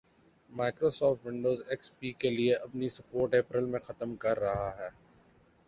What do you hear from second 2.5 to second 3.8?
اپنی support April